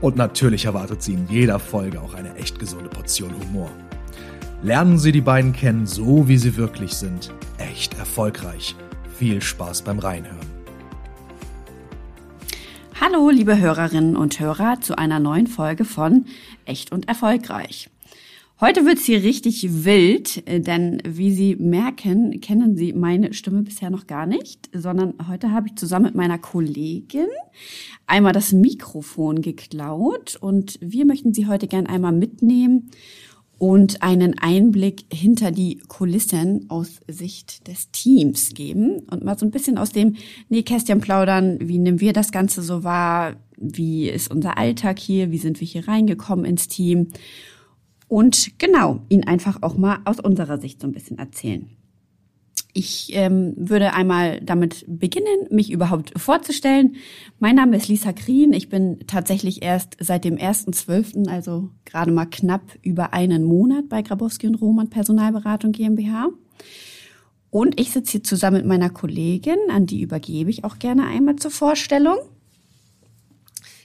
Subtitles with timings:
[0.00, 3.70] Und natürlich erwartet Sie in jeder Folge auch eine echt gesunde Portion Humor.
[4.62, 7.32] Lernen Sie die beiden kennen, so wie sie wirklich sind.
[7.58, 8.74] Echt erfolgreich.
[9.18, 10.48] Viel Spaß beim Reinhören.
[12.98, 16.26] Hallo, liebe Hörerinnen und Hörer, zu einer neuen Folge von
[16.64, 17.90] Echt und Erfolgreich.
[18.60, 23.88] Heute wird's hier richtig wild, äh, denn wie Sie merken, kennen Sie meine Stimme bisher
[23.88, 27.28] noch gar nicht, sondern heute habe ich zusammen mit meiner Kollegin
[28.06, 32.90] einmal das Mikrofon geklaut und wir möchten Sie heute gern einmal mitnehmen
[33.56, 39.52] und einen Einblick hinter die Kulissen aus Sicht des Teams geben und mal so ein
[39.52, 40.16] bisschen aus dem
[40.50, 41.56] Nähkästchen plaudern.
[41.62, 43.36] Wie nehmen wir das Ganze so wahr?
[43.56, 45.30] Wie ist unser Alltag hier?
[45.30, 47.08] Wie sind wir hier reingekommen ins Team?
[48.10, 51.70] Und genau, ihn einfach auch mal aus unserer Sicht so ein bisschen erzählen.
[52.72, 56.96] Ich ähm, würde einmal damit beginnen, mich überhaupt vorzustellen.
[57.38, 58.52] Mein Name ist Lisa Krien.
[58.52, 64.02] Ich bin tatsächlich erst seit dem 1.12., also gerade mal knapp über einen Monat bei
[64.02, 66.30] Grabowski und Roman Personalberatung GmbH.
[67.50, 71.36] Und ich sitze hier zusammen mit meiner Kollegin, an die übergebe ich auch gerne einmal
[71.36, 72.18] zur Vorstellung.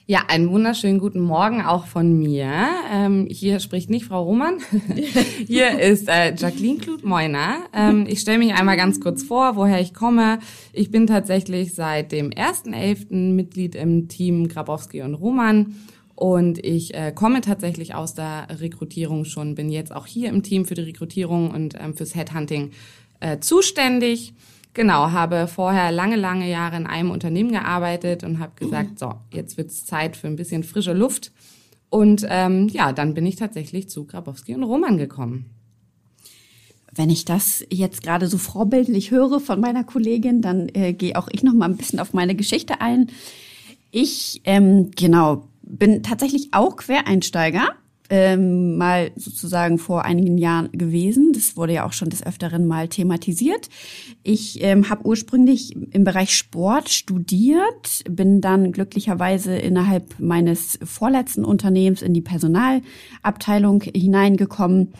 [0.08, 2.68] Ja, einen wunderschönen guten Morgen auch von mir.
[2.92, 4.58] Ähm, hier spricht nicht Frau Roman.
[5.48, 7.56] hier ist äh, Jacqueline Kluth-Meuner.
[7.74, 10.38] Ähm, ich stelle mich einmal ganz kurz vor, woher ich komme.
[10.72, 13.32] Ich bin tatsächlich seit dem 1.11.
[13.34, 15.74] Mitglied im Team Grabowski und Roman.
[16.14, 20.66] Und ich äh, komme tatsächlich aus der Rekrutierung schon, bin jetzt auch hier im Team
[20.66, 22.70] für die Rekrutierung und ähm, fürs Headhunting
[23.18, 24.34] äh, zuständig.
[24.76, 29.56] Genau, habe vorher lange, lange Jahre in einem Unternehmen gearbeitet und habe gesagt, so, jetzt
[29.56, 31.32] wird's Zeit für ein bisschen frische Luft.
[31.88, 35.46] Und ähm, ja, dann bin ich tatsächlich zu Grabowski und Roman gekommen.
[36.92, 41.28] Wenn ich das jetzt gerade so vorbildlich höre von meiner Kollegin, dann äh, gehe auch
[41.32, 43.06] ich noch mal ein bisschen auf meine Geschichte ein.
[43.92, 47.70] Ich ähm, genau bin tatsächlich auch Quereinsteiger
[48.10, 51.32] ähm, mal sozusagen vor einigen Jahren gewesen.
[51.32, 53.68] Das wurde ja auch schon des Öfteren mal thematisiert.
[54.22, 62.02] Ich ähm, habe ursprünglich im Bereich Sport studiert, bin dann glücklicherweise innerhalb meines vorletzten Unternehmens
[62.02, 64.92] in die Personalabteilung hineingekommen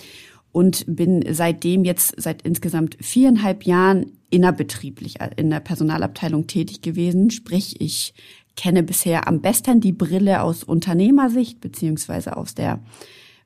[0.52, 7.30] und bin seitdem jetzt seit insgesamt viereinhalb Jahren innerbetrieblich in der Personalabteilung tätig gewesen.
[7.30, 8.14] Sprich, ich
[8.56, 12.80] kenne bisher am besten die Brille aus Unternehmersicht beziehungsweise aus der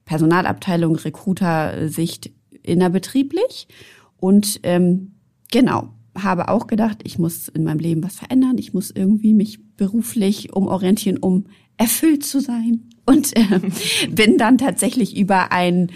[0.05, 2.31] Personalabteilung Recruiter-Sicht
[2.63, 3.69] innerbetrieblich.
[4.19, 5.13] Und ähm,
[5.51, 8.59] genau, habe auch gedacht, ich muss in meinem Leben was verändern.
[8.59, 12.89] Ich muss irgendwie mich beruflich umorientieren, um erfüllt zu sein.
[13.07, 13.61] Und äh,
[14.11, 15.91] bin dann tatsächlich über einen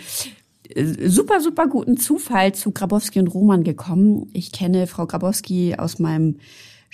[0.69, 4.31] äh, super, super guten Zufall zu Grabowski und Roman gekommen.
[4.33, 6.39] Ich kenne Frau Grabowski aus meinem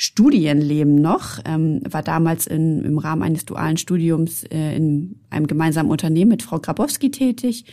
[0.03, 5.91] Studienleben noch, ähm, war damals in, im Rahmen eines dualen Studiums äh, in einem gemeinsamen
[5.91, 7.67] Unternehmen mit Frau Grabowski tätig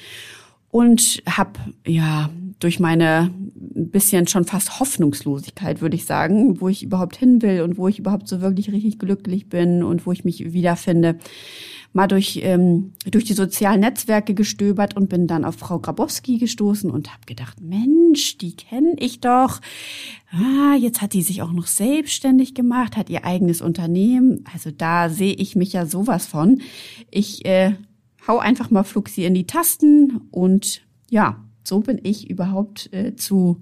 [0.70, 1.54] und habe
[1.86, 2.30] ja
[2.60, 7.78] durch meine bisschen schon fast Hoffnungslosigkeit, würde ich sagen, wo ich überhaupt hin will und
[7.78, 11.20] wo ich überhaupt so wirklich richtig glücklich bin und wo ich mich wiederfinde,
[11.98, 16.92] mal durch, ähm, durch die sozialen Netzwerke gestöbert und bin dann auf Frau Grabowski gestoßen
[16.92, 19.60] und habe gedacht, Mensch, die kenne ich doch.
[20.30, 24.44] Ah, jetzt hat die sich auch noch selbstständig gemacht, hat ihr eigenes Unternehmen.
[24.54, 26.62] Also da sehe ich mich ja sowas von.
[27.10, 27.74] Ich äh,
[28.28, 33.60] hau einfach mal Fluxi in die Tasten und ja, so bin ich überhaupt äh, zu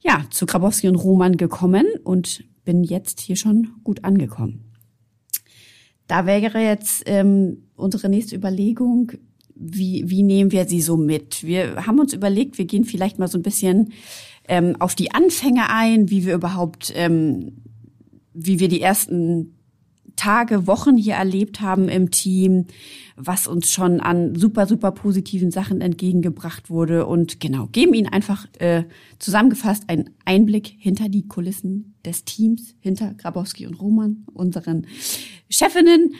[0.00, 4.69] ja zu Grabowski und Roman gekommen und bin jetzt hier schon gut angekommen.
[6.10, 9.12] Da wäre jetzt ähm, unsere nächste Überlegung,
[9.54, 11.44] wie, wie nehmen wir sie so mit?
[11.44, 13.92] Wir haben uns überlegt, wir gehen vielleicht mal so ein bisschen
[14.48, 17.62] ähm, auf die Anfänge ein, wie wir überhaupt, ähm,
[18.34, 19.54] wie wir die ersten
[20.20, 22.66] Tage, Wochen hier erlebt haben im Team,
[23.16, 28.46] was uns schon an super, super positiven Sachen entgegengebracht wurde und genau, geben Ihnen einfach
[28.58, 28.84] äh,
[29.18, 34.86] zusammengefasst einen Einblick hinter die Kulissen des Teams, hinter Grabowski und Roman, unseren
[35.48, 36.14] Chefinnen.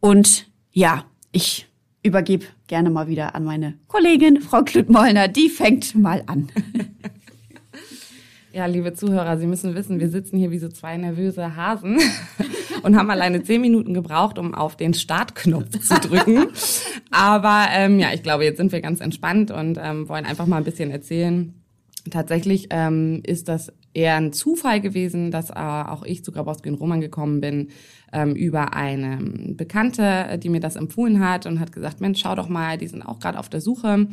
[0.00, 1.68] Und ja, ich
[2.02, 6.48] übergebe gerne mal wieder an meine Kollegin, Frau Klüttmollner, die fängt mal an.
[8.54, 11.98] Ja, liebe Zuhörer, Sie müssen wissen, wir sitzen hier wie so zwei nervöse Hasen
[12.84, 16.46] und haben alleine zehn Minuten gebraucht, um auf den Startknopf zu drücken.
[17.10, 20.58] Aber ähm, ja, ich glaube, jetzt sind wir ganz entspannt und ähm, wollen einfach mal
[20.58, 21.54] ein bisschen erzählen.
[22.10, 26.74] Tatsächlich ähm, ist das eher ein Zufall gewesen, dass äh, auch ich zu Grabowski und
[26.74, 27.68] Roman gekommen bin
[28.12, 29.18] ähm, über eine
[29.54, 33.02] Bekannte, die mir das empfohlen hat und hat gesagt, Mensch, schau doch mal, die sind
[33.02, 34.08] auch gerade auf der Suche.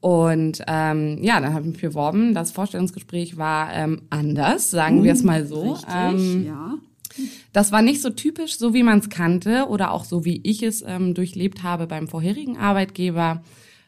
[0.00, 2.34] Und ähm, ja, dann habe ich mich beworben.
[2.34, 5.72] Das Vorstellungsgespräch war ähm, anders, sagen wir es mal so.
[5.72, 6.74] Richtig, ähm, ja.
[7.52, 10.62] Das war nicht so typisch, so wie man es kannte oder auch so wie ich
[10.62, 13.42] es ähm, durchlebt habe beim vorherigen Arbeitgeber,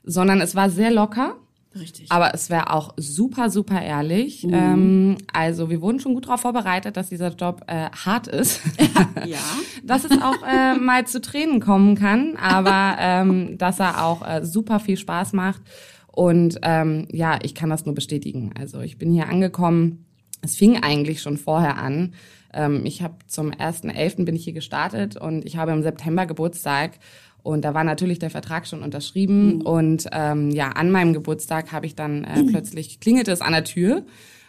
[0.05, 1.37] sondern es war sehr locker.
[1.79, 2.13] Richtig.
[2.13, 4.45] Aber es wäre auch super, super ehrlich.
[4.45, 8.61] Ähm, also wir wurden schon gut darauf vorbereitet, dass dieser Job äh, hart ist.
[9.27, 9.39] ja.
[9.83, 14.45] dass es auch äh, mal zu Tränen kommen kann, aber ähm, dass er auch äh,
[14.45, 15.63] super viel Spaß macht.
[16.09, 18.53] Und ähm, ja, ich kann das nur bestätigen.
[18.59, 20.05] Also ich bin hier angekommen.
[20.43, 22.13] Es fing eigentlich schon vorher an.
[22.53, 24.25] Ähm, ich habe zum 1.11.
[24.25, 26.99] bin ich hier gestartet und ich habe im September Geburtstag.
[27.43, 29.63] Und da war natürlich der Vertrag schon unterschrieben.
[29.63, 33.65] Und ähm, ja, an meinem Geburtstag habe ich dann äh, plötzlich klingelte es an der
[33.65, 34.05] Tür.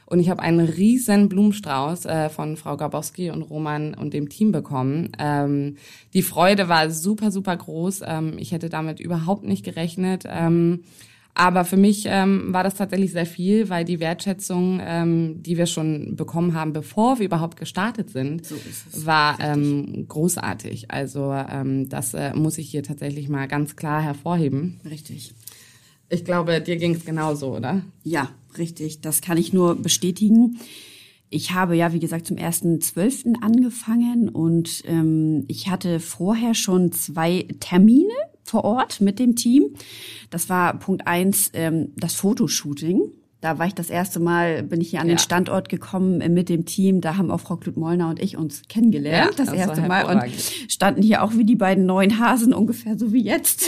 [0.06, 4.52] Und ich habe einen riesen Blumenstrauß äh, von Frau Gabowski und Roman und dem Team
[4.52, 5.10] bekommen.
[5.18, 5.78] Ähm,
[6.14, 8.02] die Freude war super, super groß.
[8.06, 10.26] Ähm, ich hätte damit überhaupt nicht gerechnet.
[10.28, 10.84] Ähm,
[11.36, 15.66] aber für mich ähm, war das tatsächlich sehr viel, weil die Wertschätzung, ähm, die wir
[15.66, 18.56] schon bekommen haben, bevor wir überhaupt gestartet sind, So
[19.06, 20.92] war ähm, großartig.
[20.92, 24.80] Also ähm, das äh, muss ich hier tatsächlich mal ganz klar hervorheben.
[24.88, 25.34] Richtig.
[26.10, 27.82] Ich glaube, dir ging es genauso, oder?
[28.04, 29.02] Ja, richtig.
[29.02, 30.60] Das kann ich nur bestätigen.
[31.32, 33.42] Ich habe ja, wie gesagt, zum 1.12.
[33.42, 38.14] angefangen und ähm, ich hatte vorher schon zwei Termine
[38.44, 39.74] vor Ort mit dem Team.
[40.30, 43.02] Das war Punkt eins, ähm, das Fotoshooting.
[43.42, 45.22] Da war ich das erste Mal, bin ich hier an den Ja.
[45.22, 47.02] Standort gekommen äh, mit dem Team.
[47.02, 50.06] Da haben auch Frau Klüt-Mollner und ich uns kennengelernt, Ja, das, das erste Mal.
[50.06, 50.32] Und
[50.70, 53.66] standen hier auch wie die beiden neuen Hasen, ungefähr so wie jetzt,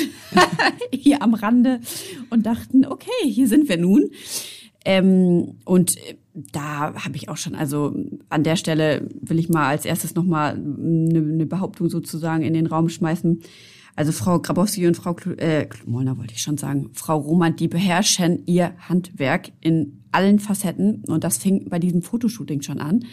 [0.93, 1.81] hier am Rande
[2.29, 4.11] und dachten, okay, hier sind wir nun.
[4.85, 7.93] Ähm, und äh, da habe ich auch schon, also
[8.29, 12.67] an der Stelle will ich mal als erstes nochmal eine, eine Behauptung sozusagen in den
[12.67, 13.41] Raum schmeißen.
[13.95, 17.69] Also Frau Grabowski und Frau Klu äh, Molner wollte ich schon sagen, Frau Roman, die
[17.69, 23.05] beherrschen ihr Handwerk in allen Facetten und das fing bei diesem Fotoshooting schon an.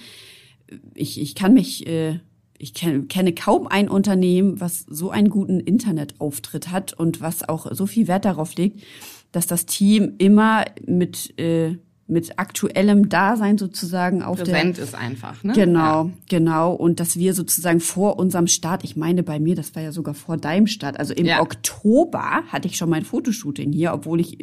[0.94, 2.19] Ich, ich kann mich, äh,
[2.58, 7.73] ich kenn, kenne kaum ein Unternehmen, was so einen guten Internetauftritt hat und was auch
[7.73, 8.82] so viel Wert darauf legt,
[9.31, 11.76] dass das Team immer mit äh,
[12.06, 15.52] mit aktuellem Dasein sozusagen auf der Präsent ist einfach, ne?
[15.54, 16.75] Genau, genau.
[16.75, 20.14] Und dass wir sozusagen vor unserem Start, ich meine bei mir, das war ja sogar
[20.14, 21.40] vor deinem Start, also im Ja.
[21.40, 24.38] Oktober hatte ich schon mein Fotoshooting hier, obwohl ich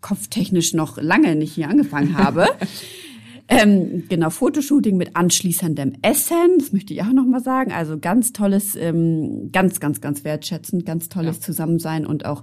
[0.00, 2.48] kopftechnisch noch lange nicht hier angefangen habe.
[3.48, 7.72] ähm, genau, Fotoshooting mit anschließendem Essen, das möchte ich auch noch mal sagen.
[7.72, 11.42] Also ganz tolles, ähm, ganz, ganz, ganz wertschätzend, ganz tolles Ja.
[11.42, 12.42] Zusammensein und auch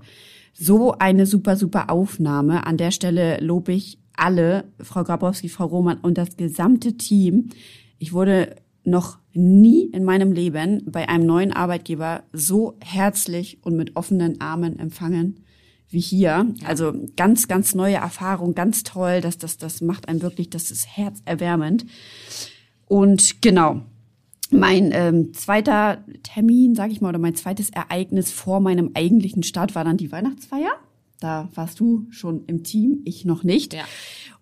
[0.53, 2.67] so eine super, super Aufnahme.
[2.67, 7.49] An der Stelle lobe ich alle, Frau Grabowski, Frau Roman und das gesamte Team.
[7.97, 13.95] Ich wurde noch nie in meinem Leben bei einem neuen Arbeitgeber so herzlich und mit
[13.95, 15.39] offenen Armen empfangen
[15.89, 16.53] wie hier.
[16.65, 19.21] Also ganz, ganz neue Erfahrung, ganz toll.
[19.21, 21.85] Das, das, das macht einem wirklich, das ist herzerwärmend.
[22.87, 23.81] Und genau,
[24.49, 29.75] mein ähm, zweiter Termin, sag ich mal, oder mein zweites Ereignis vor meinem eigentlichen Start
[29.75, 30.71] war dann die Weihnachtsfeier.
[31.23, 33.73] Da warst du schon im Team, ich noch nicht.
[33.73, 33.85] Ja.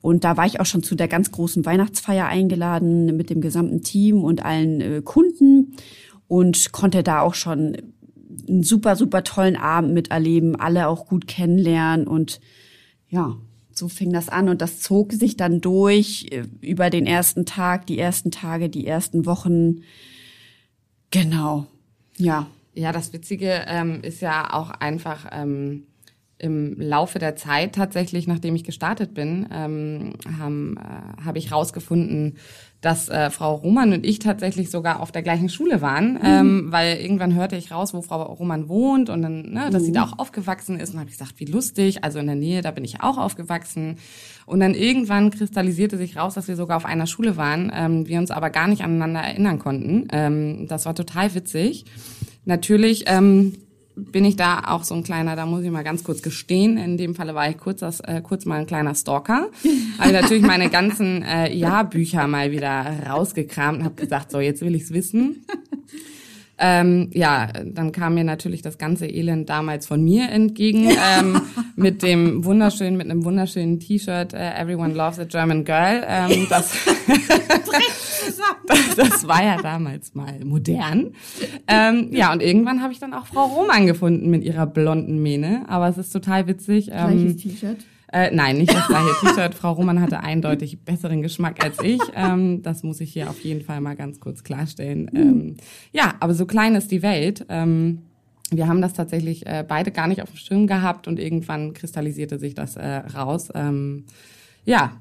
[0.02, 3.84] Und da war ich auch schon zu der ganz großen Weihnachtsfeier eingeladen mit dem gesamten
[3.84, 5.76] Team und allen äh, Kunden
[6.28, 7.78] und konnte da auch schon
[8.50, 12.42] einen super, super tollen Abend miterleben, alle auch gut kennenlernen und
[13.10, 13.38] ja,
[13.72, 17.86] so fing das an und das zog sich dann durch äh, über den ersten Tag,
[17.86, 19.82] die ersten Tage, die ersten Wochen.
[21.12, 21.68] Genau.
[22.18, 22.48] Ja.
[22.74, 25.84] Ja, das Witzige ähm, ist ja auch einfach ähm,
[26.42, 32.38] im Laufe der Zeit tatsächlich, nachdem ich gestartet bin, ähm, haben, äh, habe ich rausgefunden,
[32.82, 36.98] dass äh, Frau Roman und ich tatsächlich sogar auf der gleichen Schule waren, ähm, weil
[36.98, 40.18] irgendwann hörte ich raus, wo Frau Roman wohnt und dann, ne, dass sie da auch
[40.18, 40.94] aufgewachsen ist.
[40.94, 43.98] Und habe ich gesagt, wie lustig, also in der Nähe, da bin ich auch aufgewachsen.
[44.48, 48.18] Und dann irgendwann kristallisierte sich raus, dass wir sogar auf einer Schule waren, ähm, wir
[48.18, 50.08] uns aber gar nicht aneinander erinnern konnten.
[50.12, 51.86] Ähm, das war total witzig.
[52.46, 53.54] Natürlich ähm,
[53.96, 56.98] bin ich da auch so ein kleiner, da muss ich mal ganz kurz gestehen, in
[56.98, 59.50] dem Falle war ich kurz, das, äh, kurz mal ein kleiner Stalker.
[60.00, 64.76] Habe natürlich meine ganzen äh, Jahrbücher mal wieder rausgekramt und habe gesagt, so jetzt will
[64.76, 65.46] ich's wissen.
[66.64, 71.42] Ähm, ja, dann kam mir natürlich das ganze Elend damals von mir entgegen ähm,
[71.76, 76.04] mit dem wunderschönen, mit einem wunderschönen T-Shirt äh, Everyone loves a German girl.
[76.08, 76.74] Ähm, das,
[78.68, 81.16] das, das war ja damals mal modern.
[81.68, 85.64] Ähm, ja, und irgendwann habe ich dann auch Frau Roman gefunden mit ihrer blonden Mähne.
[85.68, 86.90] Aber es ist total witzig.
[86.92, 87.78] Ähm, Gleiches T-Shirt.
[88.12, 89.56] Äh, nein, nicht das gleiche T-Shirt.
[89.56, 92.02] Frau Roman hatte eindeutig besseren Geschmack als ich.
[92.16, 95.10] Ähm, das muss ich hier auf jeden Fall mal ganz kurz klarstellen.
[95.16, 95.58] Ähm,
[95.94, 97.46] ja, aber so klein ist die Welt.
[97.48, 98.00] Ähm,
[98.52, 102.38] wir haben das tatsächlich äh, beide gar nicht auf dem Schirm gehabt und irgendwann kristallisierte
[102.38, 103.50] sich das äh, raus.
[103.56, 104.04] Ähm,
[104.66, 104.92] ja,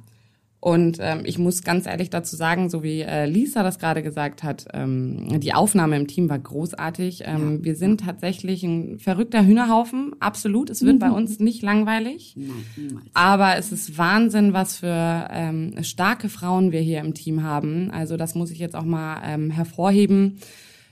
[0.61, 4.43] und ähm, ich muss ganz ehrlich dazu sagen, so wie äh, Lisa das gerade gesagt
[4.43, 7.23] hat, ähm, die Aufnahme im Team war großartig.
[7.25, 7.65] Ähm, ja.
[7.65, 10.69] Wir sind tatsächlich ein verrückter Hühnerhaufen, absolut.
[10.69, 10.99] Es wird mhm.
[10.99, 12.35] bei uns nicht langweilig.
[12.37, 17.91] Nein, aber es ist Wahnsinn, was für ähm, starke Frauen wir hier im Team haben.
[17.91, 20.41] Also das muss ich jetzt auch mal ähm, hervorheben.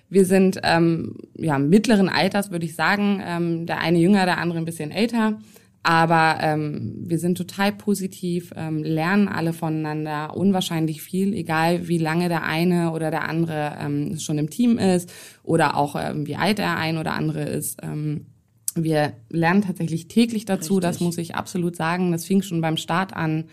[0.09, 3.23] Wir sind ähm, ja mittleren Alters, würde ich sagen.
[3.23, 5.39] Ähm, der eine jünger, der andere ein bisschen älter.
[5.83, 12.29] Aber ähm, wir sind total positiv, ähm, lernen alle voneinander unwahrscheinlich viel, egal wie lange
[12.29, 15.11] der eine oder der andere ähm, schon im Team ist
[15.43, 17.79] oder auch ähm, wie alt der ein oder andere ist.
[17.83, 18.27] Ähm,
[18.75, 20.91] wir lernen tatsächlich täglich dazu, Richtig.
[20.91, 22.13] das muss ich absolut sagen.
[22.13, 23.45] Das fing schon beim Start an.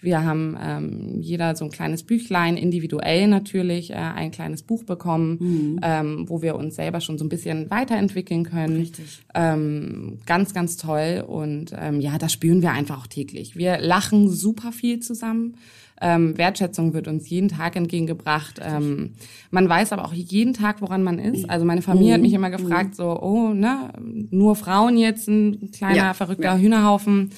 [0.00, 5.38] Wir haben ähm, jeder so ein kleines Büchlein, individuell natürlich, äh, ein kleines Buch bekommen,
[5.40, 5.80] mhm.
[5.82, 8.76] ähm, wo wir uns selber schon so ein bisschen weiterentwickeln können.
[8.76, 9.20] Richtig.
[9.34, 11.24] Ähm, ganz, ganz toll.
[11.26, 13.56] Und ähm, ja, das spüren wir einfach auch täglich.
[13.56, 15.56] Wir lachen super viel zusammen.
[16.00, 18.60] Ähm, Wertschätzung wird uns jeden Tag entgegengebracht.
[18.62, 19.14] Ähm,
[19.50, 21.48] man weiß aber auch jeden Tag, woran man ist.
[21.48, 23.90] Also meine Familie hat mich immer gefragt, so, oh, ne,
[24.30, 26.58] nur Frauen jetzt, ein kleiner ja, verrückter ja.
[26.58, 27.30] Hühnerhaufen.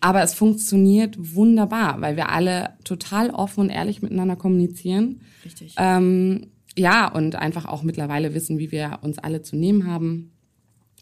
[0.00, 5.20] Aber es funktioniert wunderbar, weil wir alle total offen und ehrlich miteinander kommunizieren.
[5.44, 5.74] Richtig.
[5.76, 10.32] Ähm, ja, und einfach auch mittlerweile wissen, wie wir uns alle zu nehmen haben.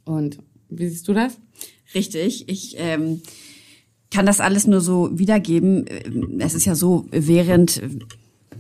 [0.05, 0.39] Und
[0.69, 1.39] wie siehst du das?
[1.95, 2.49] Richtig.
[2.49, 3.23] Ich ähm,
[4.11, 5.87] kann das alles nur so wiedergeben.
[6.39, 7.81] Es ist ja so, während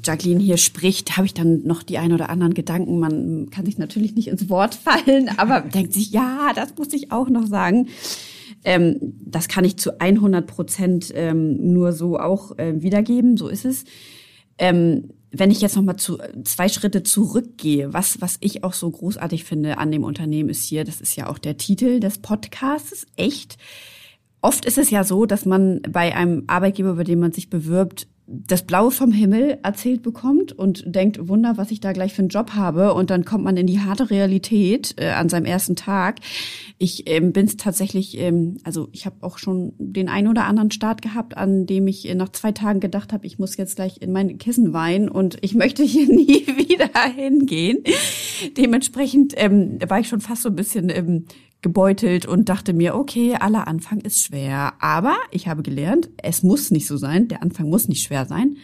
[0.04, 2.98] Jacqueline hier spricht, habe ich dann noch die ein oder anderen Gedanken.
[2.98, 7.10] Man kann sich natürlich nicht ins Wort fallen, aber denkt sich, ja, das muss ich
[7.10, 7.88] auch noch sagen.
[8.64, 13.36] Ähm, das kann ich zu 100 Prozent ähm, nur so auch äh, wiedergeben.
[13.36, 13.84] So ist es.
[14.58, 18.90] Ähm, wenn ich jetzt noch mal zu, zwei Schritte zurückgehe, was, was ich auch so
[18.90, 23.06] großartig finde an dem Unternehmen ist hier, das ist ja auch der Titel des Podcasts,
[23.16, 23.58] echt.
[24.40, 28.06] Oft ist es ja so, dass man bei einem Arbeitgeber, bei dem man sich bewirbt,
[28.30, 32.28] das Blaue vom Himmel erzählt bekommt und denkt, Wunder, was ich da gleich für einen
[32.28, 32.92] Job habe.
[32.92, 36.20] Und dann kommt man in die harte Realität äh, an seinem ersten Tag.
[36.76, 40.70] Ich ähm, bin es tatsächlich, ähm, also ich habe auch schon den einen oder anderen
[40.70, 44.02] Start gehabt, an dem ich äh, nach zwei Tagen gedacht habe, ich muss jetzt gleich
[44.02, 47.82] in mein Kissen weinen und ich möchte hier nie wieder hingehen.
[48.58, 51.24] Dementsprechend ähm, war ich schon fast so ein bisschen ähm,
[51.60, 54.74] gebeutelt und dachte mir, okay, aller Anfang ist schwer.
[54.80, 57.28] Aber ich habe gelernt, es muss nicht so sein.
[57.28, 58.56] Der Anfang muss nicht schwer sein.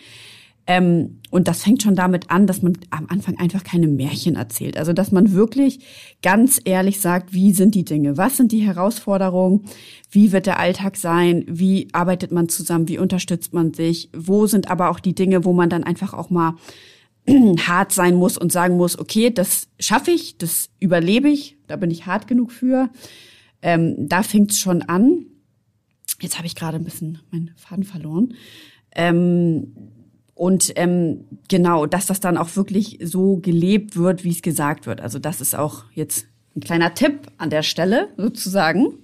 [0.67, 4.79] Ähm, und das fängt schon damit an, dass man am Anfang einfach keine Märchen erzählt.
[4.79, 5.81] Also, dass man wirklich
[6.23, 8.17] ganz ehrlich sagt, wie sind die Dinge?
[8.17, 9.65] Was sind die Herausforderungen?
[10.11, 11.45] Wie wird der Alltag sein?
[11.49, 12.89] Wie arbeitet man zusammen?
[12.89, 14.09] Wie unterstützt man sich?
[14.17, 16.55] Wo sind aber auch die Dinge, wo man dann einfach auch mal
[17.29, 21.91] hart sein muss und sagen muss, okay, das schaffe ich, das überlebe ich, da bin
[21.91, 22.91] ich hart genug für.
[23.63, 25.27] Ähm, da fängt es schon an.
[26.21, 28.35] Jetzt habe ich gerade ein bisschen meinen Faden verloren.
[28.95, 29.73] Ähm,
[30.35, 35.01] und ähm, genau, dass das dann auch wirklich so gelebt wird, wie es gesagt wird.
[35.01, 38.99] Also das ist auch jetzt ein kleiner Tipp an der Stelle sozusagen.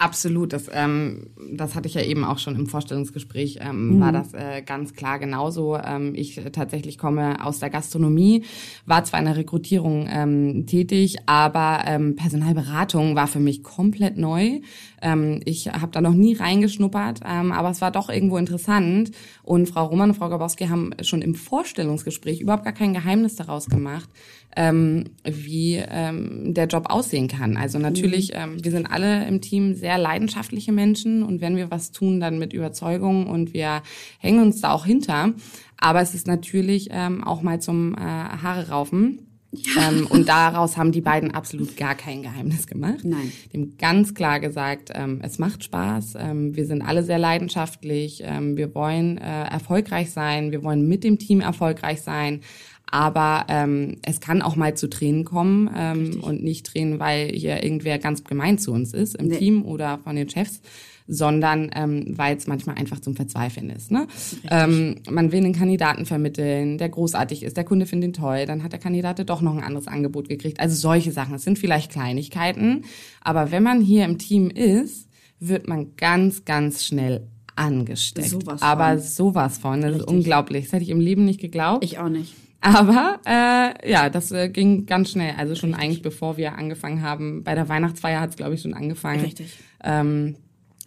[0.00, 4.00] Absolut, das, ähm, das hatte ich ja eben auch schon im Vorstellungsgespräch, ähm, mhm.
[4.00, 5.76] war das äh, ganz klar genauso.
[5.76, 8.44] Ähm, ich äh, tatsächlich komme aus der Gastronomie,
[8.86, 14.60] war zwar in der Rekrutierung ähm, tätig, aber ähm, Personalberatung war für mich komplett neu.
[15.02, 19.10] Ähm, ich habe da noch nie reingeschnuppert, ähm, aber es war doch irgendwo interessant.
[19.42, 23.66] Und Frau Roman und Frau Gabowski haben schon im Vorstellungsgespräch überhaupt gar kein Geheimnis daraus
[23.66, 24.08] gemacht,
[24.56, 27.56] ähm, wie ähm, der Job aussehen kann.
[27.56, 28.36] Also natürlich, mhm.
[28.36, 32.38] ähm, wir sind alle im Team sehr leidenschaftliche Menschen und wenn wir was tun, dann
[32.38, 33.82] mit Überzeugung und wir
[34.18, 35.34] hängen uns da auch hinter.
[35.80, 39.27] Aber es ist natürlich ähm, auch mal zum äh, Haare raufen.
[39.50, 39.88] Ja.
[39.88, 43.00] Ähm, und daraus haben die beiden absolut gar kein Geheimnis gemacht.
[43.04, 43.32] Nein.
[43.54, 48.58] Haben ganz klar gesagt, ähm, es macht Spaß, ähm, wir sind alle sehr leidenschaftlich, ähm,
[48.58, 52.42] wir wollen äh, erfolgreich sein, wir wollen mit dem Team erfolgreich sein.
[52.90, 57.62] Aber ähm, es kann auch mal zu Tränen kommen ähm, und nicht Tränen, weil hier
[57.62, 59.36] irgendwer ganz gemein zu uns ist im nee.
[59.36, 60.62] Team oder von den Chefs,
[61.08, 63.90] sondern ähm, weil es manchmal einfach zum Verzweifeln ist.
[63.90, 64.06] Ne?
[64.50, 68.62] Ähm, man will einen Kandidaten vermitteln, der großartig ist, der Kunde findet ihn toll, dann
[68.62, 70.60] hat der Kandidat doch noch ein anderes Angebot gekriegt.
[70.60, 71.34] Also solche Sachen.
[71.34, 72.84] Es sind vielleicht Kleinigkeiten,
[73.22, 75.08] aber wenn man hier im Team ist,
[75.40, 78.28] wird man ganz, ganz schnell angesteckt.
[78.28, 79.00] Sowas aber von.
[79.00, 79.80] sowas von.
[79.80, 80.14] Das ist Richtig.
[80.14, 80.64] unglaublich.
[80.64, 81.84] Das hätte ich im Leben nicht geglaubt.
[81.84, 82.34] Ich auch nicht.
[82.60, 85.34] Aber äh, ja, das äh, ging ganz schnell.
[85.36, 87.44] Also schon eigentlich bevor wir angefangen haben.
[87.44, 89.20] Bei der Weihnachtsfeier hat es, glaube ich, schon angefangen.
[89.20, 89.58] Richtig.
[89.82, 90.36] Ähm,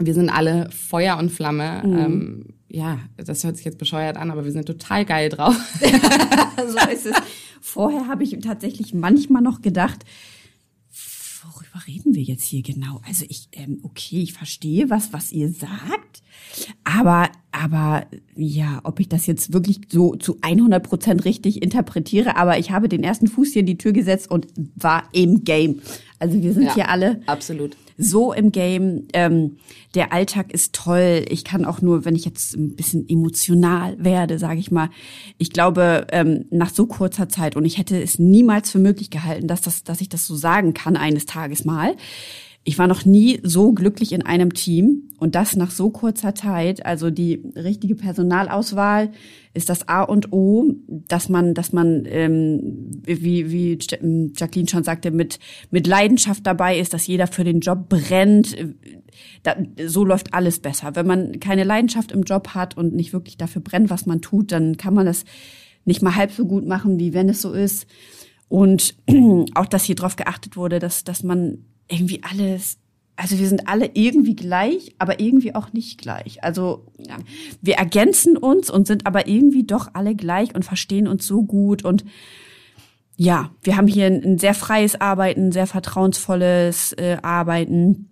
[0.05, 1.81] wir sind alle Feuer und Flamme.
[1.85, 1.97] Mhm.
[1.97, 5.55] Ähm, ja, das hört sich jetzt bescheuert an, aber wir sind total geil drauf.
[5.79, 7.15] so ist es.
[7.59, 10.05] Vorher habe ich tatsächlich manchmal noch gedacht,
[11.43, 13.01] worüber reden wir jetzt hier genau?
[13.07, 16.21] Also ich, ähm, okay, ich verstehe was, was ihr sagt,
[16.83, 18.05] aber, aber
[18.35, 22.89] ja, ob ich das jetzt wirklich so zu 100 Prozent richtig interpretiere, aber ich habe
[22.89, 25.81] den ersten Fuß hier in die Tür gesetzt und war im Game.
[26.19, 27.75] Also wir sind Ja, hier alle absolut.
[28.01, 29.07] So im Game.
[29.13, 29.57] Ähm,
[29.95, 31.25] der Alltag ist toll.
[31.29, 34.89] Ich kann auch nur, wenn ich jetzt ein bisschen emotional werde, sage ich mal,
[35.37, 39.47] ich glaube, ähm, nach so kurzer Zeit, und ich hätte es niemals für möglich gehalten,
[39.47, 41.95] dass, das, dass ich das so sagen kann eines Tages mal.
[42.63, 46.85] Ich war noch nie so glücklich in einem Team und das nach so kurzer Zeit.
[46.85, 49.11] Also die richtige Personalauswahl
[49.55, 53.79] ist das A und O, dass man, dass man, ähm, wie, wie
[54.35, 55.39] Jacqueline schon sagte, mit,
[55.71, 58.55] mit Leidenschaft dabei ist, dass jeder für den Job brennt.
[59.41, 59.55] Da,
[59.87, 60.95] so läuft alles besser.
[60.95, 64.51] Wenn man keine Leidenschaft im Job hat und nicht wirklich dafür brennt, was man tut,
[64.51, 65.25] dann kann man das
[65.85, 67.87] nicht mal halb so gut machen, wie wenn es so ist.
[68.49, 68.95] Und
[69.55, 72.77] auch, dass hier drauf geachtet wurde, dass, dass man irgendwie alles,
[73.15, 76.43] also wir sind alle irgendwie gleich, aber irgendwie auch nicht gleich.
[76.43, 77.17] Also ja,
[77.61, 81.83] wir ergänzen uns und sind aber irgendwie doch alle gleich und verstehen uns so gut
[81.83, 82.03] und
[83.17, 88.09] ja, wir haben hier ein, ein sehr freies Arbeiten, sehr vertrauensvolles äh, Arbeiten.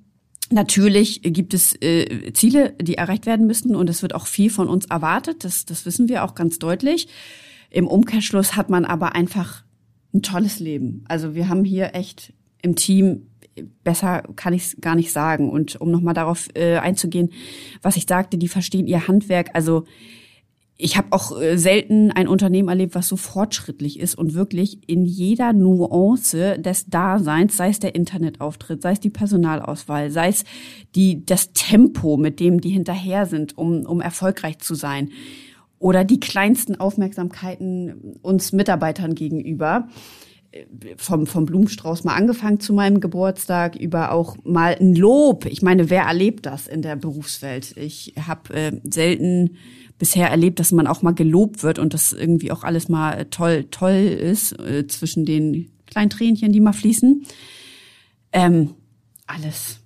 [0.52, 4.68] Natürlich gibt es äh, Ziele, die erreicht werden müssen und es wird auch viel von
[4.68, 5.44] uns erwartet.
[5.44, 7.08] Das, das wissen wir auch ganz deutlich.
[7.72, 9.64] Im Umkehrschluss hat man aber einfach
[10.14, 11.06] ein tolles Leben.
[11.08, 13.29] Also wir haben hier echt im Team
[13.84, 15.50] besser kann ich es gar nicht sagen.
[15.50, 17.30] Und um nochmal darauf äh, einzugehen,
[17.82, 19.50] was ich sagte, die verstehen ihr Handwerk.
[19.54, 19.86] Also
[20.82, 25.06] ich habe auch äh, selten ein Unternehmen erlebt, was so fortschrittlich ist und wirklich in
[25.06, 30.46] jeder Nuance des Daseins, sei es der Internetauftritt, sei es die Personalauswahl, sei es
[30.96, 35.10] die, das Tempo, mit dem die hinterher sind, um, um erfolgreich zu sein,
[35.80, 39.88] oder die kleinsten Aufmerksamkeiten uns Mitarbeitern gegenüber
[40.98, 45.46] vom, vom Blumenstrauß mal angefangen zu meinem Geburtstag, über auch mal ein Lob.
[45.46, 47.78] Ich meine, wer erlebt das in der Berufswelt?
[47.78, 49.58] Ich habe äh, selten
[50.00, 53.66] bisher erlebt, dass man auch mal gelobt wird und das irgendwie auch alles mal toll,
[53.70, 57.26] toll ist, äh, zwischen den kleinen Tränchen, die mal fließen.
[58.32, 58.72] Ähm,
[59.28, 59.80] alles.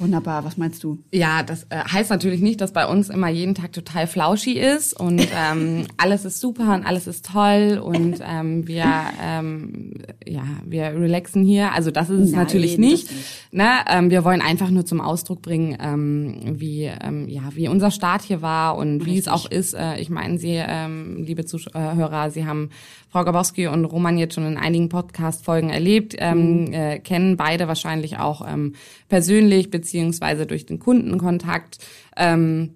[0.00, 0.98] Wunderbar, was meinst du?
[1.12, 4.98] Ja, das äh, heißt natürlich nicht, dass bei uns immer jeden Tag total flauschi ist
[4.98, 8.84] und ähm, alles ist super und alles ist toll und ähm, wir
[9.22, 9.94] ähm,
[10.26, 11.72] ja wir relaxen hier.
[11.72, 13.10] Also das ist es Nein, natürlich nicht.
[13.10, 13.52] nicht.
[13.52, 13.68] Ne?
[13.88, 18.22] Ähm, wir wollen einfach nur zum Ausdruck bringen, ähm, wie ähm, ja wie unser Start
[18.22, 19.32] hier war und wie es Richtig.
[19.32, 19.74] auch ist.
[19.74, 22.70] Äh, ich meine, Sie, ähm, liebe Zuhörer, Sie haben
[23.10, 28.18] Frau Gabowski und Roman jetzt schon in einigen Podcast-Folgen erlebt, ähm, äh, kennen beide wahrscheinlich
[28.18, 28.74] auch ähm,
[29.08, 29.87] persönlich beziehungsweise
[30.46, 31.78] durch den Kundenkontakt.
[32.16, 32.74] Ähm,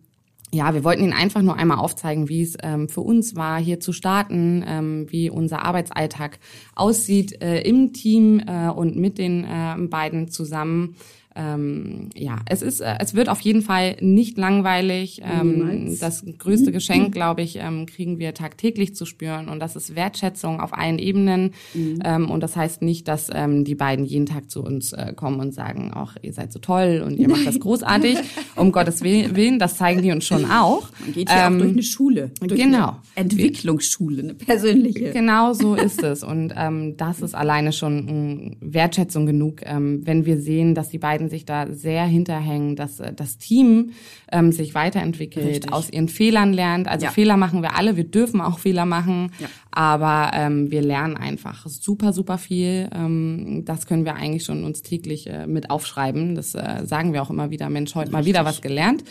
[0.55, 3.81] ja, wir wollten Ihnen einfach nur einmal aufzeigen, wie es ähm, für uns war, hier
[3.81, 6.39] zu starten, ähm, wie unser Arbeitsalltag
[6.75, 10.97] aussieht äh, im Team äh, und mit den äh, beiden zusammen.
[11.35, 15.23] Ähm, ja, es ist, äh, es wird auf jeden Fall nicht langweilig.
[15.25, 19.95] Ähm, das größte Geschenk, glaube ich, ähm, kriegen wir tagtäglich zu spüren und das ist
[19.95, 21.53] Wertschätzung auf allen Ebenen.
[21.75, 25.41] Ähm, und das heißt nicht, dass ähm, die beiden jeden Tag zu uns äh, kommen
[25.41, 28.19] und sagen, auch ihr seid so toll und ihr macht das großartig.
[28.57, 30.89] Um Gottes Willen, das zeigen die uns schon auch.
[31.01, 32.31] Man geht hier Ähm, auch durch eine Schule.
[32.41, 32.89] Durch genau.
[32.89, 35.11] Eine Entwicklungsschule, eine persönliche.
[35.13, 36.23] Genau so ist es.
[36.23, 40.99] Und ähm, das ist alleine schon ähm, Wertschätzung genug, ähm, wenn wir sehen, dass die
[40.99, 43.93] beiden sich da sehr hinterhängen, dass äh, das Team
[44.31, 45.73] ähm, sich weiterentwickelt, Richtig.
[45.73, 46.89] aus ihren Fehlern lernt.
[46.89, 47.13] Also Ja.
[47.13, 49.49] Fehler machen wir alle, wir dürfen auch Fehler machen, Ja.
[49.71, 52.89] aber ähm, wir lernen einfach super, super viel.
[52.95, 56.35] Ähm, das können wir eigentlich schon uns täglich äh, mit aufschreiben.
[56.35, 59.05] Das äh, sagen wir auch immer wieder, Mensch, heute mal wieder was gelernt.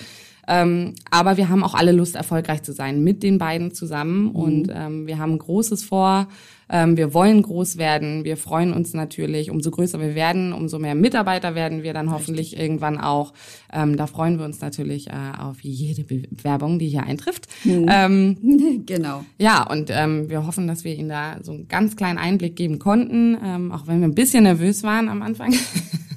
[0.48, 4.24] Ähm, aber wir haben auch alle Lust, erfolgreich zu sein mit den beiden zusammen.
[4.24, 4.30] Mhm.
[4.32, 6.28] Und ähm, wir haben Großes vor.
[6.72, 8.24] Ähm, wir wollen groß werden.
[8.24, 9.52] Wir freuen uns natürlich.
[9.52, 13.34] Umso größer wir werden, umso mehr Mitarbeiter werden wir dann hoffentlich irgendwann auch.
[13.74, 17.48] Ähm, da freuen wir uns natürlich äh, auf jede Bewerbung, die hier eintrifft.
[17.66, 17.86] Mhm.
[17.90, 19.26] Ähm, genau.
[19.38, 22.80] ja, und ähm, wir hoffen, dass wir Ihnen da so einen ganz kleinen Einblick geben
[22.80, 25.54] konnten, ähm, auch wenn wir ein bisschen nervös waren am Anfang.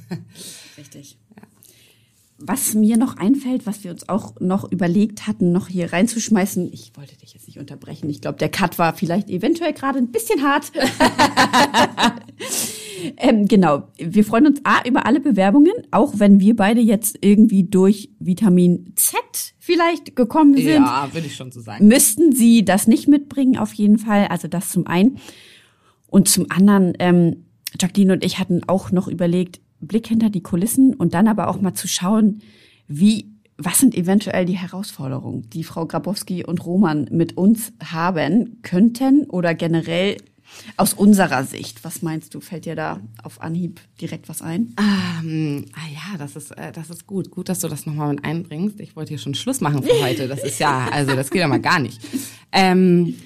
[0.79, 1.19] Richtig.
[2.47, 6.93] Was mir noch einfällt, was wir uns auch noch überlegt hatten, noch hier reinzuschmeißen, ich
[6.95, 8.11] wollte dich jetzt nicht unterbrechen.
[8.11, 10.71] Ich glaube, der Cut war vielleicht eventuell gerade ein bisschen hart.
[13.17, 17.65] ähm, genau, wir freuen uns A über alle Bewerbungen, auch wenn wir beide jetzt irgendwie
[17.65, 19.17] durch Vitamin Z
[19.59, 20.85] vielleicht gekommen sind.
[20.85, 21.87] Ja, würde ich schon so sagen.
[21.87, 24.27] Müssten sie das nicht mitbringen, auf jeden Fall.
[24.27, 25.19] Also das zum einen.
[26.09, 27.47] Und zum anderen, ähm,
[27.81, 31.61] Jacqueline und ich hatten auch noch überlegt, Blick hinter die Kulissen und dann aber auch
[31.61, 32.41] mal zu schauen,
[32.89, 39.25] wie, was sind eventuell die Herausforderungen, die Frau Grabowski und Roman mit uns haben könnten
[39.25, 40.17] oder generell
[40.77, 41.85] aus unserer Sicht.
[41.85, 42.41] Was meinst du?
[42.41, 44.75] Fällt dir da auf Anhieb direkt was ein?
[44.79, 47.31] Ähm, ah ja, das ist, äh, das ist gut.
[47.31, 48.81] Gut, dass du das nochmal mit einbringst.
[48.81, 50.29] Ich wollte hier schon Schluss machen für heute.
[50.29, 52.01] Das ist ja, also das geht ja mal gar nicht.
[52.53, 53.17] Ähm,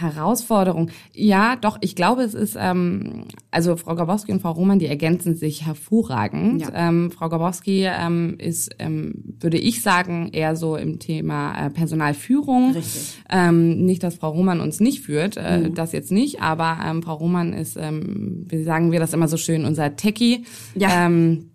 [0.00, 0.90] Herausforderung.
[1.12, 5.36] Ja, doch, ich glaube, es ist, ähm, also Frau Gabowski und Frau Roman, die ergänzen
[5.36, 6.62] sich hervorragend.
[6.62, 6.70] Ja.
[6.74, 12.72] Ähm, Frau Gabowski ähm, ist, ähm, würde ich sagen, eher so im Thema äh, Personalführung.
[12.72, 13.18] Richtig.
[13.30, 15.74] Ähm, nicht, dass Frau Roman uns nicht führt, äh, mhm.
[15.74, 19.36] das jetzt nicht, aber ähm, Frau Roman ist, ähm, wie sagen wir das immer so
[19.36, 20.44] schön, unser Techie.
[20.74, 21.06] Ja.
[21.06, 21.50] Ähm,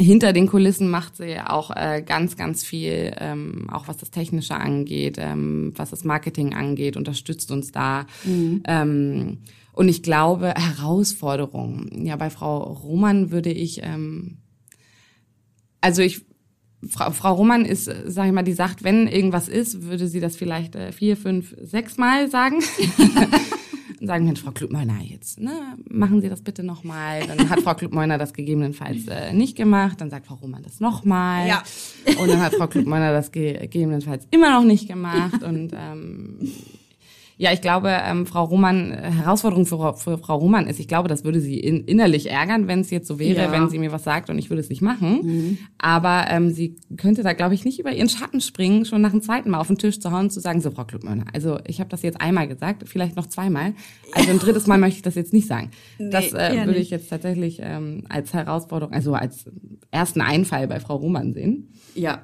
[0.00, 4.54] hinter den Kulissen macht sie auch äh, ganz, ganz viel, ähm, auch was das Technische
[4.54, 8.06] angeht, ähm, was das Marketing angeht, unterstützt uns da.
[8.24, 8.62] Mhm.
[8.66, 9.38] Ähm,
[9.72, 12.04] und ich glaube, Herausforderungen.
[12.04, 14.38] Ja, bei Frau Roman würde ich, ähm,
[15.80, 16.24] also ich,
[16.88, 20.36] Frau, Frau Roman ist, sag ich mal, die sagt, wenn irgendwas ist, würde sie das
[20.36, 22.62] vielleicht äh, vier, fünf, sechs Mal sagen.
[24.00, 27.26] sagen, Mensch, Frau Klubmeuner, jetzt ne, machen Sie das bitte nochmal.
[27.26, 30.00] Dann hat Frau Klubmeuner das gegebenenfalls äh, nicht gemacht.
[30.00, 31.48] Dann sagt Frau Roman das nochmal.
[31.48, 31.62] Ja.
[32.20, 35.42] Und dann hat Frau Klubmeuner das gegebenenfalls immer noch nicht gemacht.
[35.42, 36.38] Und ähm,
[37.40, 41.08] ja, ich glaube, ähm, Frau Roman, äh, Herausforderung für, für Frau Roman ist, ich glaube,
[41.08, 43.52] das würde sie in, innerlich ärgern, wenn es jetzt so wäre, ja.
[43.52, 45.20] wenn sie mir was sagt und ich würde es nicht machen.
[45.22, 45.58] Mhm.
[45.78, 49.22] Aber ähm, sie könnte da, glaube ich, nicht über ihren Schatten springen, schon nach dem
[49.22, 51.88] zweiten Mal auf den Tisch zu hauen, zu sagen, so, Frau Klubmörner, also ich habe
[51.88, 53.72] das jetzt einmal gesagt, vielleicht noch zweimal.
[54.14, 55.70] Also ein drittes Mal möchte ich das jetzt nicht sagen.
[55.98, 59.44] Nee, das äh, würde ich jetzt tatsächlich ähm, als Herausforderung, also als
[59.92, 61.72] ersten Einfall bei Frau Roman sehen.
[61.94, 62.22] Ja.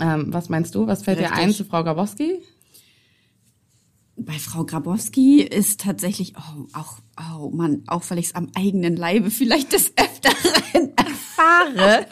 [0.00, 0.86] Ähm, was meinst du?
[0.86, 1.36] Was fällt Richtig.
[1.36, 2.38] dir ein zu Frau Gabowski?
[4.18, 8.96] Bei Frau Grabowski ist tatsächlich, oh, auch, oh Mann, auch weil ich es am eigenen
[8.96, 12.06] Leibe vielleicht des Öfteren erfahre.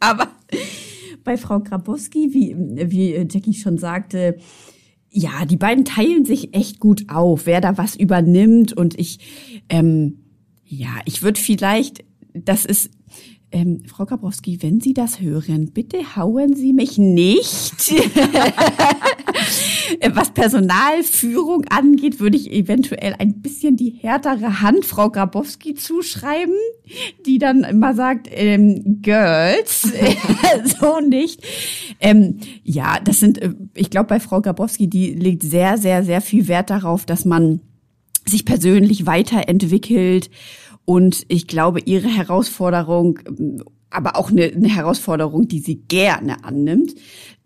[0.00, 0.28] Aber
[1.22, 2.56] bei Frau Grabowski, wie,
[2.90, 4.38] wie Jackie schon sagte,
[5.10, 8.72] ja, die beiden teilen sich echt gut auf, wer da was übernimmt.
[8.72, 9.18] Und ich,
[9.68, 10.24] ähm,
[10.64, 12.90] ja, ich würde vielleicht, das ist
[13.54, 17.94] ähm, Frau Kabrowski, wenn Sie das hören, bitte hauen Sie mich nicht.
[20.12, 26.54] Was Personalführung angeht, würde ich eventuell ein bisschen die härtere Hand Frau Grabowski zuschreiben,
[27.26, 29.82] die dann immer sagt, ähm, Girls,
[30.80, 31.42] so nicht.
[32.00, 36.20] Ähm, ja, das sind, äh, ich glaube, bei Frau Grabowski, die legt sehr, sehr, sehr
[36.20, 37.60] viel Wert darauf, dass man
[38.26, 40.30] sich persönlich weiterentwickelt
[40.84, 43.18] und ich glaube, ihre Herausforderung,
[43.94, 46.94] aber auch eine, eine Herausforderung, die sie gerne annimmt,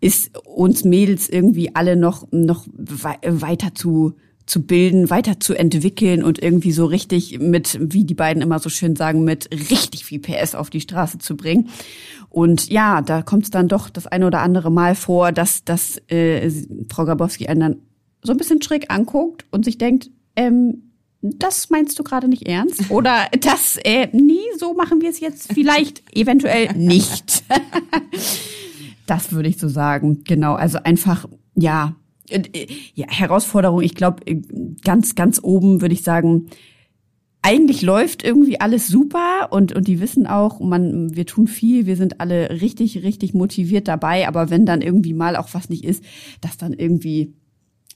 [0.01, 6.41] ist uns Mädels irgendwie alle noch, noch weiter zu, zu bilden, weiter zu entwickeln und
[6.41, 10.55] irgendwie so richtig mit, wie die beiden immer so schön sagen, mit richtig viel PS
[10.55, 11.69] auf die Straße zu bringen.
[12.29, 16.01] Und ja, da kommt es dann doch das eine oder andere Mal vor, dass, dass
[16.07, 16.49] äh,
[16.89, 17.75] Frau Grabowski einen dann
[18.23, 20.88] so ein bisschen schräg anguckt und sich denkt, ähm,
[21.21, 22.89] das meinst du gerade nicht ernst?
[22.89, 27.43] Oder das, äh, nee, so machen wir es jetzt vielleicht eventuell nicht.
[29.05, 30.23] das würde ich so sagen.
[30.25, 31.95] Genau, also einfach, ja,
[32.29, 34.41] äh, ja Herausforderung, ich glaube, äh,
[34.83, 36.49] ganz, ganz oben würde ich sagen,
[37.41, 41.95] eigentlich läuft irgendwie alles super und, und die wissen auch, man, wir tun viel, wir
[41.95, 46.03] sind alle richtig, richtig motiviert dabei, aber wenn dann irgendwie mal auch was nicht ist,
[46.41, 47.33] das dann irgendwie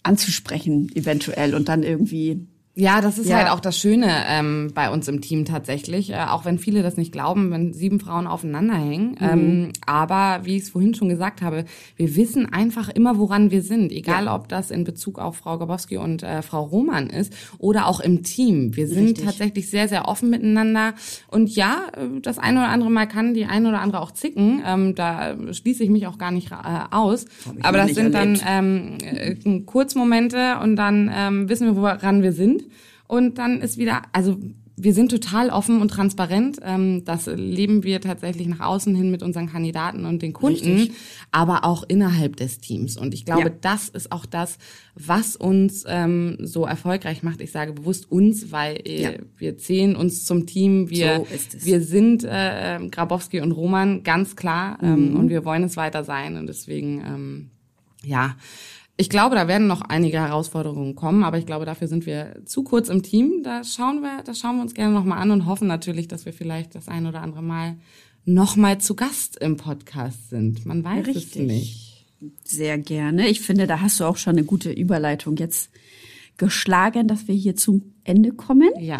[0.02, 3.38] anzusprechen eventuell und dann irgendwie ja, das ist ja.
[3.38, 6.98] halt auch das Schöne ähm, bei uns im Team tatsächlich, äh, auch wenn viele das
[6.98, 9.12] nicht glauben, wenn sieben Frauen aufeinander hängen.
[9.12, 9.18] Mhm.
[9.22, 11.66] Ähm, aber wie ich es vorhin schon gesagt habe,
[11.98, 14.36] wir wissen einfach immer, woran wir sind, egal ja.
[14.36, 18.24] ob das in Bezug auf Frau Gabowski und äh, Frau Roman ist oder auch im
[18.24, 18.76] Team.
[18.76, 19.26] Wir sind Richtig.
[19.26, 20.96] tatsächlich sehr, sehr offen miteinander.
[21.28, 24.64] Und ja, äh, das eine oder andere Mal kann die eine oder andere auch zicken.
[24.66, 26.56] Ähm, da schließe ich mich auch gar nicht äh,
[26.90, 27.26] aus.
[27.62, 28.44] Aber das sind erlebt.
[28.44, 32.63] dann ähm, äh, Kurzmomente und dann ähm, wissen wir, woran wir sind.
[33.08, 34.38] Und dann ist wieder, also
[34.76, 36.58] wir sind total offen und transparent.
[36.64, 40.98] Ähm, das leben wir tatsächlich nach außen hin mit unseren Kandidaten und den Kunden, Richtig.
[41.32, 42.98] aber auch innerhalb des Teams.
[42.98, 43.56] Und ich glaube, ja.
[43.62, 44.58] das ist auch das,
[44.96, 47.42] was uns ähm, so erfolgreich macht.
[47.42, 49.12] Ich sage bewusst uns, weil äh, ja.
[49.38, 50.90] wir zählen uns zum Team.
[50.90, 54.80] Wir, so wir sind äh, Grabowski und Roman, ganz klar.
[54.82, 55.20] Ähm, mhm.
[55.20, 56.36] Und wir wollen es weiter sein.
[56.36, 57.50] Und deswegen, ähm,
[58.04, 58.36] ja,
[58.96, 62.64] ich glaube, da werden noch einige Herausforderungen kommen, aber ich glaube, dafür sind wir zu
[62.64, 63.42] kurz im Team.
[63.44, 66.34] Da schauen wir, das schauen wir uns gerne nochmal an und hoffen natürlich, dass wir
[66.34, 67.78] vielleicht das ein oder andere Mal
[68.26, 70.66] nochmal zu Gast im Podcast sind.
[70.66, 71.36] Man weiß Richtig.
[71.36, 72.06] es nicht.
[72.44, 73.28] Sehr gerne.
[73.28, 75.72] Ich finde, da hast du auch schon eine gute Überleitung jetzt
[76.38, 78.70] geschlagen, dass wir hier zum Ende kommen.
[78.80, 79.00] Ja.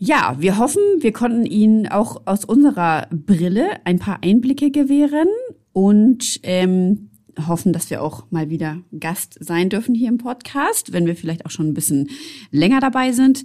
[0.00, 5.28] Ja, wir hoffen, wir konnten Ihnen auch aus unserer Brille ein paar Einblicke gewähren
[5.72, 7.10] und ähm,
[7.46, 11.46] hoffen, dass wir auch mal wieder Gast sein dürfen hier im Podcast, wenn wir vielleicht
[11.46, 12.10] auch schon ein bisschen
[12.50, 13.44] länger dabei sind.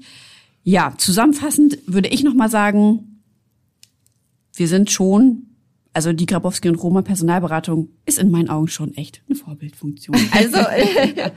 [0.63, 3.21] Ja, zusammenfassend würde ich noch mal sagen,
[4.55, 5.47] wir sind schon,
[5.93, 10.15] also die Grabowski und Roma Personalberatung ist in meinen Augen schon echt eine Vorbildfunktion.
[10.31, 11.31] Also äh,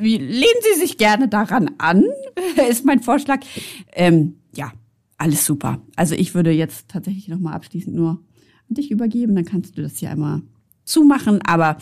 [0.00, 2.04] lehnen Sie sich gerne daran an,
[2.68, 3.40] ist mein Vorschlag.
[3.92, 4.72] Ähm, ja,
[5.18, 5.80] alles super.
[5.96, 8.20] Also ich würde jetzt tatsächlich noch mal abschließend nur
[8.68, 10.42] an dich übergeben, dann kannst du das hier einmal
[10.84, 11.78] zumachen, aber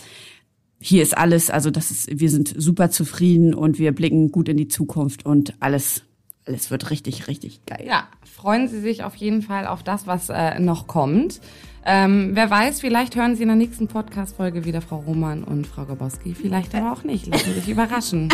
[0.80, 4.56] hier ist alles, also das ist, wir sind super zufrieden und wir blicken gut in
[4.56, 6.02] die Zukunft und alles,
[6.44, 7.84] alles wird richtig, richtig geil.
[7.86, 11.40] Ja, freuen Sie sich auf jeden Fall auf das, was äh, noch kommt.
[11.84, 15.84] Ähm, wer weiß, vielleicht hören Sie in der nächsten Podcast-Folge wieder Frau Roman und Frau
[15.84, 16.34] Gabowski.
[16.34, 17.26] Vielleicht aber auch nicht.
[17.26, 18.28] Lassen Sie sich überraschen.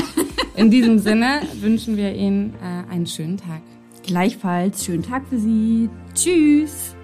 [0.56, 3.62] In diesem Sinne wünschen wir Ihnen äh, einen schönen Tag.
[4.04, 5.88] Gleichfalls schönen Tag für Sie.
[6.14, 6.97] Tschüss.